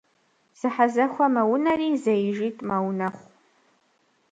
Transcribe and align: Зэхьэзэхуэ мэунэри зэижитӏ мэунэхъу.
Зэхьэзэхуэ 0.59 1.25
мэунэри 1.35 1.87
зэижитӏ 2.03 2.63
мэунэхъу. 2.67 3.29